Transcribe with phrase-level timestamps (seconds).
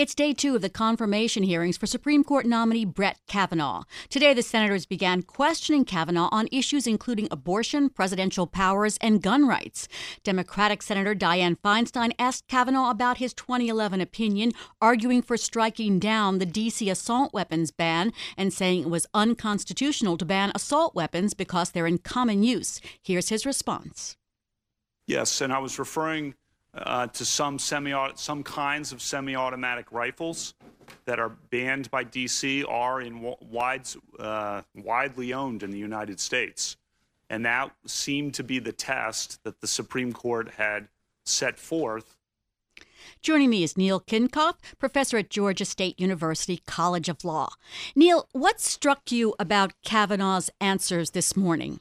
[0.00, 3.82] It's day two of the confirmation hearings for Supreme Court nominee Brett Kavanaugh.
[4.08, 9.88] Today, the senators began questioning Kavanaugh on issues including abortion, presidential powers, and gun rights.
[10.24, 16.46] Democratic Senator Dianne Feinstein asked Kavanaugh about his 2011 opinion, arguing for striking down the
[16.46, 16.88] D.C.
[16.88, 21.98] assault weapons ban and saying it was unconstitutional to ban assault weapons because they're in
[21.98, 22.80] common use.
[23.02, 24.16] Here's his response.
[25.06, 26.36] Yes, and I was referring
[26.74, 30.54] uh, to some semi some kinds of semi-automatic rifles
[31.04, 36.76] that are banned by DC are in wides, uh, widely owned in the United States,
[37.28, 40.88] and that seemed to be the test that the Supreme Court had
[41.24, 42.16] set forth.
[43.22, 47.50] Joining me is Neil Kinkopf, professor at Georgia State University College of Law.
[47.94, 51.80] Neil, what struck you about Kavanaugh's answers this morning?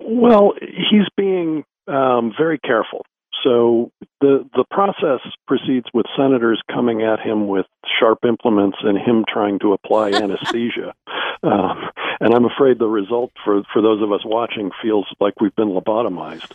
[0.00, 3.04] Well, he's being um, very careful.
[3.44, 7.66] So the the process proceeds with senators coming at him with
[8.00, 10.94] sharp implements and him trying to apply anesthesia.
[11.42, 15.54] Um, and I'm afraid the result for for those of us watching feels like we've
[15.54, 16.52] been lobotomized.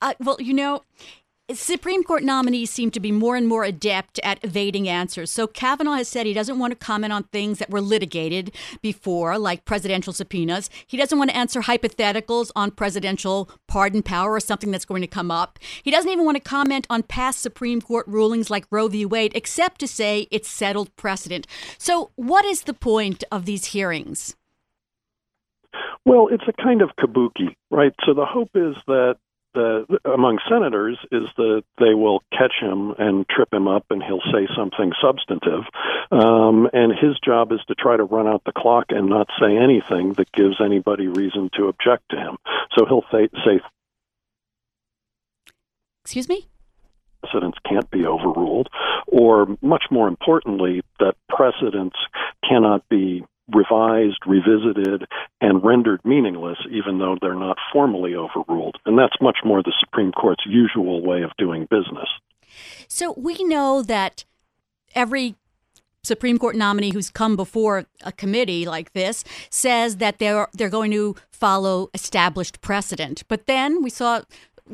[0.00, 0.82] Uh, well, you know,
[1.54, 5.30] Supreme Court nominees seem to be more and more adept at evading answers.
[5.30, 9.38] So Kavanaugh has said he doesn't want to comment on things that were litigated before,
[9.38, 10.68] like presidential subpoenas.
[10.86, 15.06] He doesn't want to answer hypotheticals on presidential pardon power or something that's going to
[15.06, 15.58] come up.
[15.82, 19.06] He doesn't even want to comment on past Supreme Court rulings like Roe v.
[19.06, 21.46] Wade, except to say it's settled precedent.
[21.78, 24.36] So, what is the point of these hearings?
[26.04, 27.94] Well, it's a kind of kabuki, right?
[28.04, 29.16] So the hope is that
[29.54, 34.22] the among senators is that they will catch him and trip him up, and he'll
[34.32, 35.64] say something substantive.
[36.10, 39.56] Um, and his job is to try to run out the clock and not say
[39.56, 42.36] anything that gives anybody reason to object to him.
[42.76, 43.60] So he'll say, say
[46.04, 46.48] "Excuse me."
[47.22, 48.68] Precedents can't be overruled,
[49.06, 51.96] or much more importantly, that precedents
[52.48, 53.24] cannot be
[53.54, 55.06] revised, revisited,
[55.40, 58.76] and rendered meaningless, even though they're not formally overruled.
[58.86, 62.08] And that's much more the Supreme Court's usual way of doing business.
[62.88, 64.24] So we know that
[64.94, 65.36] every
[66.02, 70.90] Supreme Court nominee who's come before a committee like this says that they're they're going
[70.92, 73.24] to follow established precedent.
[73.28, 74.22] But then we saw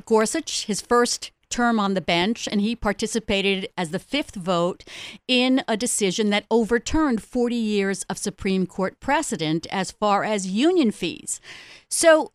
[0.04, 4.82] Gorsuch, his first term on the bench, and he participated as the fifth vote
[5.28, 10.90] in a decision that overturned 40 years of Supreme Court precedent as far as union
[10.90, 11.40] fees.
[11.88, 12.32] So,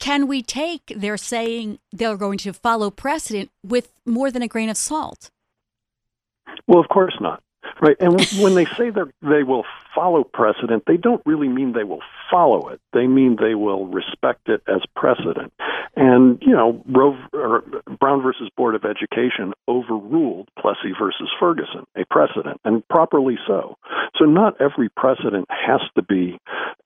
[0.00, 4.70] can we take their saying they're going to follow precedent with more than a grain
[4.70, 5.30] of salt?
[6.66, 7.42] Well, of course not.
[7.80, 7.96] Right.
[8.00, 9.64] And when they say that they will
[9.94, 12.80] follow precedent, they don't really mean they will follow it.
[12.92, 15.52] They mean they will respect it as precedent.
[15.96, 17.16] And, you know, Roe,
[18.00, 23.76] Brown versus Board of Education overruled Plessy versus Ferguson, a precedent, and properly so.
[24.18, 26.38] So not every precedent has to be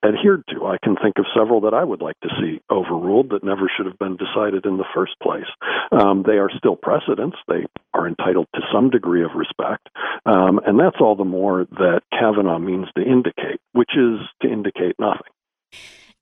[0.04, 0.66] adhered to.
[0.66, 3.86] I can think of several that I would like to see overruled that never should
[3.86, 5.48] have been decided in the first place.
[5.92, 7.36] Um, they are still precedents.
[7.48, 9.88] They are entitled to some degree of respect.
[10.24, 14.96] Um, and that's all the more that Kavanaugh means to indicate, which is to indicate
[14.98, 15.32] nothing.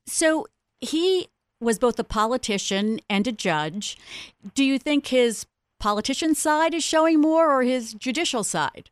[0.06, 0.46] So
[0.80, 1.28] he
[1.60, 3.96] was both a politician and a judge.
[4.54, 5.46] Do you think his
[5.80, 8.90] politician side is showing more or his judicial side?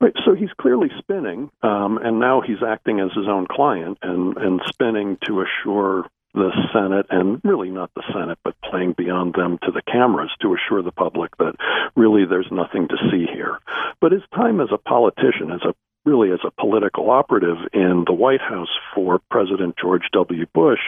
[0.00, 0.14] Right.
[0.24, 4.60] So he's clearly spinning, um, and now he's acting as his own client and, and
[4.66, 9.72] spinning to assure the Senate, and really not the Senate, but playing beyond them to
[9.72, 11.54] the cameras to assure the public that
[11.96, 13.58] really there's nothing to see here.
[14.00, 15.74] But his time as a politician, as a
[16.04, 20.46] really as a political operative in the White House for President George W.
[20.54, 20.80] Bush,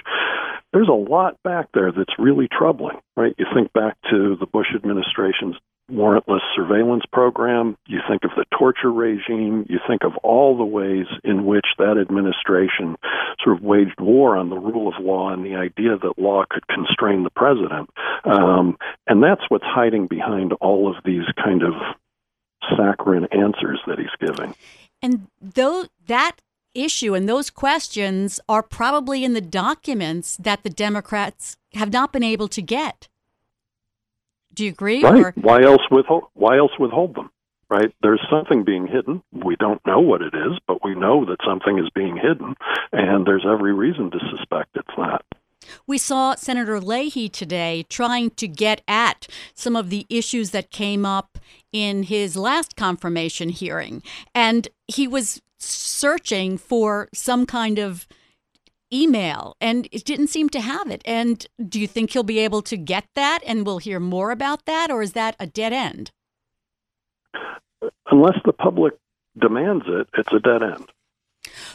[0.73, 3.35] there's a lot back there that's really troubling, right?
[3.39, 5.57] You think back to the Bush administration's
[5.91, 11.07] warrantless surveillance program, you think of the torture regime, you think of all the ways
[11.25, 12.97] in which that administration
[13.43, 16.67] sort of waged war on the rule of law and the idea that law could
[16.69, 17.91] constrain the president.
[18.25, 18.77] Um,
[19.07, 21.75] and that's what's hiding behind all of these kind of
[22.77, 24.55] saccharine answers that he's giving.
[25.03, 26.37] And though that
[26.75, 32.23] issue and those questions are probably in the documents that the Democrats have not been
[32.23, 33.09] able to get.
[34.55, 35.03] Do you agree?
[35.03, 35.25] Right.
[35.25, 35.35] Or?
[35.37, 36.25] Why else withhold?
[36.35, 37.31] Why else withhold them?
[37.69, 37.95] Right.
[38.03, 39.23] There's something being hidden.
[39.33, 42.57] We don't know what it is, but we know that something is being hidden,
[42.93, 45.23] and there's every reason to suspect it's that.
[45.87, 51.05] We saw Senator Leahy today trying to get at some of the issues that came
[51.05, 51.39] up
[51.73, 54.03] in his last confirmation hearing.
[54.35, 58.09] And he was searching for some kind of
[58.93, 61.03] email and it didn't seem to have it.
[61.05, 64.67] And do you think he'll be able to get that and we'll hear more about
[64.67, 66.11] that, or is that a dead end?
[68.11, 68.95] Unless the public
[69.39, 70.91] demands it, it's a dead end.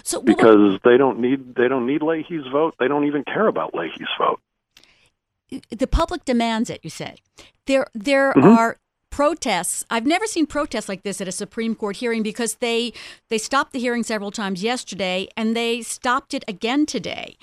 [0.03, 2.75] So because they don't need they don't need Leahy's vote.
[2.79, 4.39] They don't even care about Leahy's vote.
[5.69, 6.81] The public demands it.
[6.83, 7.17] You say
[7.65, 8.47] there there mm-hmm.
[8.47, 8.77] are
[9.15, 9.85] protests.
[9.89, 12.91] I've never seen protests like this at a Supreme Court hearing because they
[13.29, 17.37] they stopped the hearing several times yesterday and they stopped it again today.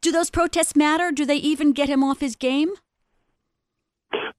[0.00, 1.12] Do those protests matter?
[1.12, 2.70] Do they even get him off his game?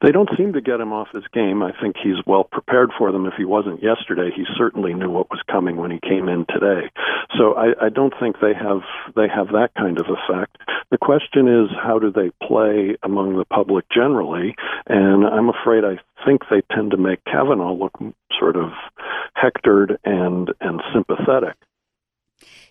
[0.01, 1.61] They don't seem to get him off his game.
[1.61, 3.27] I think he's well prepared for them.
[3.27, 6.89] If he wasn't yesterday, he certainly knew what was coming when he came in today.
[7.37, 8.81] So I, I don't think they have
[9.15, 10.57] they have that kind of effect.
[10.89, 14.55] The question is, how do they play among the public generally?
[14.87, 17.93] And I'm afraid I think they tend to make Kavanaugh look
[18.39, 18.71] sort of
[19.35, 21.55] hectored and and sympathetic.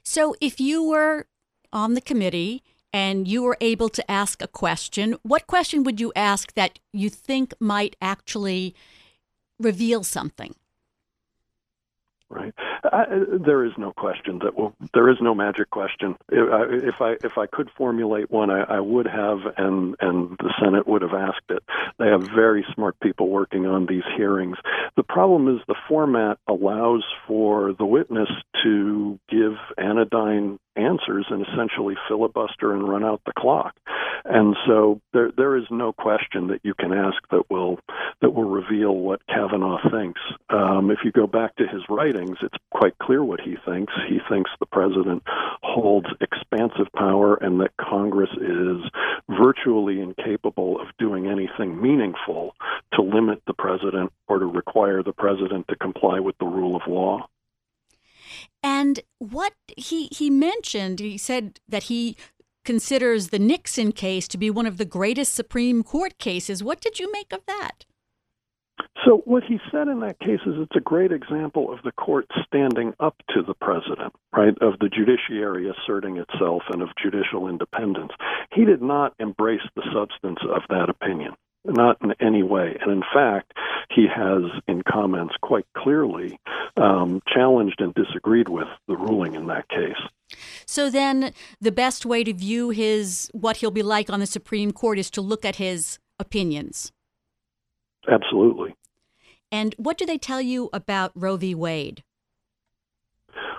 [0.03, 1.27] So if you were
[1.73, 6.13] on the committee and you were able to ask a question, what question would you
[6.17, 8.75] ask that you think might actually
[9.59, 10.55] reveal something?
[12.29, 12.55] Right.
[12.83, 14.75] There is no question that will.
[14.95, 16.17] There is no magic question.
[16.31, 20.87] If I if I could formulate one, I, I would have, and and the Senate
[20.87, 21.63] would have asked it.
[21.99, 24.57] They have very smart people working on these hearings.
[24.97, 28.29] The problem is the format allows for the witness
[28.63, 33.75] to give anodyne answers and essentially filibuster and run out the clock.
[34.25, 37.79] And so there there is no question that you can ask that will
[38.21, 40.21] that will reveal what Kavanaugh thinks.
[40.51, 43.93] Um, if you go back to his writings, it's quite clear what he thinks.
[44.09, 45.23] He thinks the president
[45.63, 48.91] holds expansive power and that Congress is
[49.29, 52.55] virtually incapable of doing anything meaningful
[52.95, 56.83] to limit the president or to require the president to comply with the rule of
[56.87, 57.29] law.
[58.63, 62.17] And what he he mentioned, he said that he
[62.65, 66.63] considers the Nixon case to be one of the greatest Supreme Court cases.
[66.63, 67.85] What did you make of that?
[69.05, 72.27] So, what he said in that case is it's a great example of the court
[72.47, 74.55] standing up to the president, right?
[74.61, 78.13] Of the judiciary asserting itself and of judicial independence.
[78.53, 81.35] He did not embrace the substance of that opinion
[81.65, 82.77] not in any way.
[82.81, 83.53] And in fact,
[83.91, 86.39] he has, in comments, quite clearly
[86.77, 90.39] um, challenged and disagreed with the ruling in that case.
[90.67, 94.73] So then, the best way to view his what he'll be like on the Supreme
[94.73, 96.93] Court is to look at his opinions.
[98.09, 98.75] Absolutely.
[99.53, 101.55] And what do they tell you about Roe v.
[101.55, 102.05] Wade?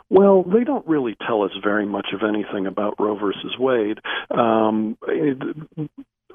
[0.09, 3.99] Well, they don't really tell us very much of anything about Roe versus Wade.
[4.29, 4.97] Um,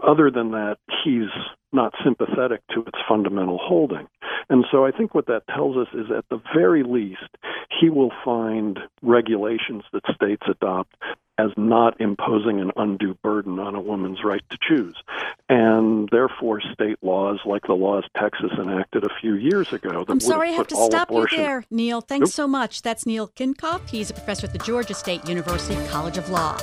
[0.03, 1.29] other than that, he's
[1.73, 4.09] not sympathetic to its fundamental holding.
[4.49, 7.37] And so I think what that tells us is at the very least,
[7.81, 10.95] he will find regulations that states adopt
[11.39, 14.97] as not imposing an undue burden on a woman's right to choose.
[15.49, 20.05] And therefore, state laws like the laws Texas enacted a few years ago.
[20.09, 21.39] I'm sorry, I have to stop abortion...
[21.39, 22.01] you there, Neil.
[22.01, 22.35] Thanks Oop.
[22.35, 22.83] so much.
[22.83, 23.89] That's Neil Kinkopf.
[23.91, 26.59] He's a professor at the Georgia State University College of Law.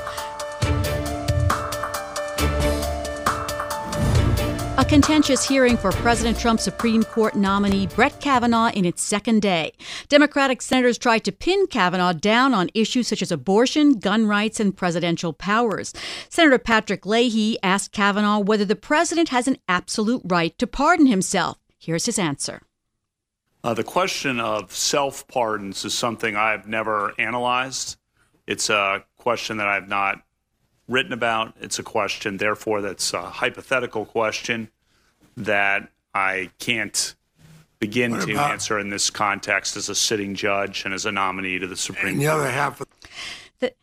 [4.83, 9.71] A contentious hearing for President Trump's Supreme Court nominee Brett Kavanaugh in its second day.
[10.09, 14.75] Democratic senators tried to pin Kavanaugh down on issues such as abortion, gun rights, and
[14.75, 15.93] presidential powers.
[16.27, 21.57] Senator Patrick Leahy asked Kavanaugh whether the president has an absolute right to pardon himself.
[21.79, 22.61] Here's his answer.
[23.63, 27.95] Uh, the question of self pardons is something I've never analyzed.
[28.47, 30.23] It's a question that I've not
[30.89, 31.53] written about.
[31.61, 34.69] It's a question, therefore, that's a hypothetical question
[35.37, 37.15] that I can't
[37.79, 41.67] begin to answer in this context as a sitting judge and as a nominee to
[41.67, 42.87] the Supreme and the other half of-
[43.59, 43.73] the,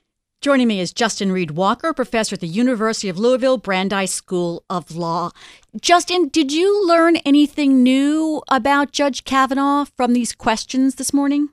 [0.41, 4.97] Joining me is Justin Reed Walker, professor at the University of Louisville Brandeis School of
[4.97, 5.33] Law.
[5.79, 11.51] Justin, did you learn anything new about Judge Kavanaugh from these questions this morning?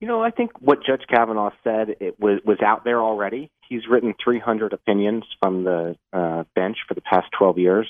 [0.00, 3.50] You know, I think what Judge Kavanaugh said it was was out there already.
[3.66, 7.86] He's written 300 opinions from the uh, bench for the past 12 years,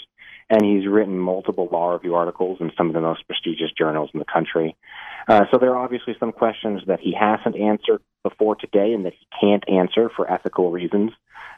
[0.48, 4.20] and he's written multiple law review articles in some of the most prestigious journals in
[4.20, 4.76] the country.
[5.28, 9.12] Uh, so there are obviously some questions that he hasn't answered before today, and that
[9.12, 11.10] he can't answer for ethical reasons.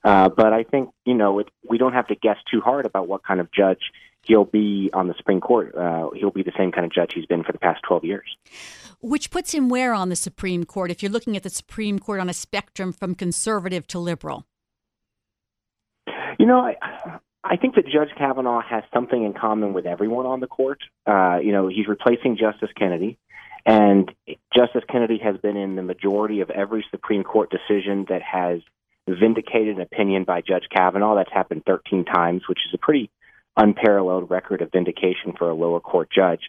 [0.03, 3.07] Uh, but I think you know it, we don't have to guess too hard about
[3.07, 3.81] what kind of judge
[4.23, 5.75] he'll be on the Supreme Court.
[5.75, 8.37] Uh, he'll be the same kind of judge he's been for the past 12 years
[9.01, 12.21] which puts him where on the Supreme Court if you're looking at the Supreme Court
[12.21, 14.45] on a spectrum from conservative to liberal?
[16.39, 16.77] You know, I,
[17.45, 20.81] I think that Judge Kavanaugh has something in common with everyone on the court.
[21.07, 23.19] Uh, you know, he's replacing Justice Kennedy,
[23.67, 24.11] and
[24.55, 28.61] Justice Kennedy has been in the majority of every Supreme Court decision that has
[29.09, 31.17] vindicated an opinion by Judge Kavanaugh.
[31.17, 33.11] That's happened 13 times, which is a pretty
[33.59, 36.41] unparalleled record of vindication for a lower court judge.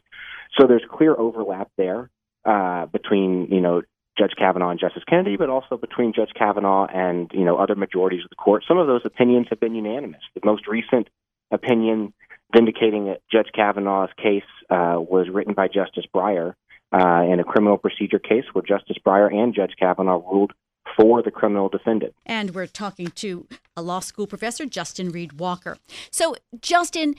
[0.58, 2.10] So there's clear overlap there
[2.46, 3.82] uh, between, you know,
[4.18, 8.24] Judge Kavanaugh and Justice Kennedy, but also between Judge Kavanaugh and you know other majorities
[8.24, 8.66] of the court.
[8.68, 10.22] Some of those opinions have been unanimous.
[10.36, 11.08] The most recent
[11.52, 12.14] opinion
[12.54, 16.56] vindicating Judge Kavanaugh's case uh, was written by Justice Breyer
[16.92, 20.52] uh, in a criminal procedure case where Justice Breyer and Judge Kavanaugh ruled
[20.98, 22.14] for the criminal defendant.
[22.26, 25.78] And we're talking to a law school professor, Justin Reed Walker.
[26.12, 27.16] So, Justin,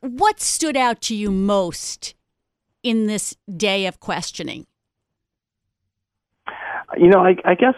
[0.00, 2.14] what stood out to you most
[2.82, 4.66] in this day of questioning?
[6.96, 7.74] You know, I, I guess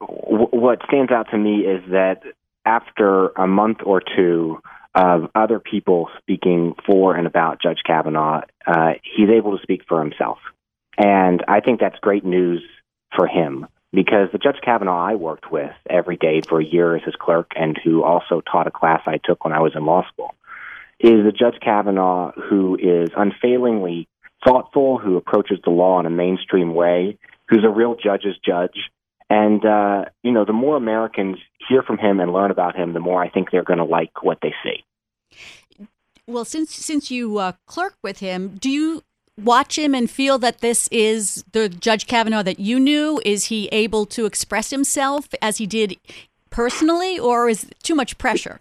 [0.00, 2.22] w- what stands out to me is that
[2.66, 4.60] after a month or two
[4.94, 10.00] of other people speaking for and about Judge Kavanaugh, uh, he's able to speak for
[10.00, 10.38] himself.
[10.98, 12.62] And I think that's great news
[13.16, 17.02] for him because the Judge Kavanaugh I worked with every day for a year as
[17.02, 20.06] his clerk and who also taught a class I took when I was in law
[20.12, 20.34] school
[21.00, 24.06] is a Judge Kavanaugh who is unfailingly
[24.44, 27.18] thoughtful, who approaches the law in a mainstream way,
[27.48, 28.90] who's a real judge's judge.
[29.28, 33.00] And, uh, you know, the more Americans hear from him and learn about him, the
[33.00, 34.84] more I think they're going to like what they see.
[36.26, 39.02] Well, since since you uh, clerk with him, do you
[39.44, 43.20] watch him and feel that this is the Judge Kavanaugh that you knew?
[43.24, 45.96] Is he able to express himself as he did
[46.50, 48.60] personally, or is too much pressure?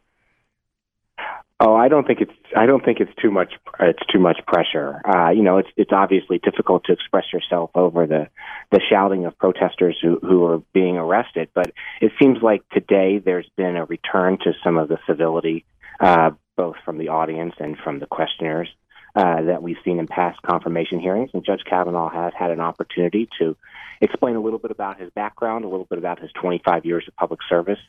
[1.61, 2.31] Oh, I don't think it's.
[2.55, 3.53] I don't think it's too much.
[3.81, 5.01] It's too much pressure.
[5.05, 8.29] Uh, you know, it's it's obviously difficult to express yourself over the
[8.71, 11.49] the shouting of protesters who who are being arrested.
[11.53, 15.65] But it seems like today there's been a return to some of the civility,
[15.99, 18.69] uh, both from the audience and from the questioners
[19.15, 21.31] uh, that we've seen in past confirmation hearings.
[21.33, 23.55] And Judge Kavanaugh has had an opportunity to
[24.01, 27.15] explain a little bit about his background, a little bit about his 25 years of
[27.15, 27.79] public service,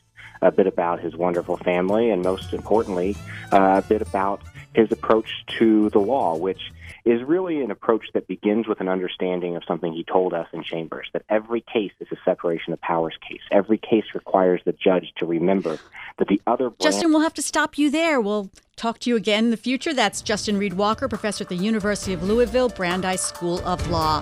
[0.41, 3.15] a bit about his wonderful family, and most importantly,
[3.51, 4.41] uh, a bit about
[4.73, 6.71] his approach to the law, which
[7.03, 10.63] is really an approach that begins with an understanding of something he told us in
[10.63, 13.41] chambers that every case is a separation of powers case.
[13.51, 15.79] Every case requires the judge to remember
[16.17, 16.69] that the other.
[16.69, 18.21] Branch- Justin, we'll have to stop you there.
[18.21, 18.49] We'll
[18.81, 19.93] talk to you again in the future.
[19.93, 24.21] That's Justin Reed Walker, professor at the University of Louisville Brandeis School of Law.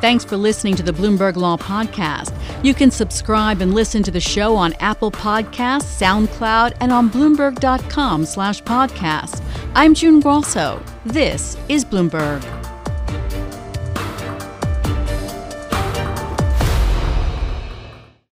[0.00, 2.32] Thanks for listening to the Bloomberg Law Podcast.
[2.64, 8.24] You can subscribe and listen to the show on Apple Podcasts, SoundCloud, and on Bloomberg.com
[8.24, 9.42] slash podcast.
[9.74, 10.82] I'm June Grasso.
[11.04, 12.67] This is Bloomberg.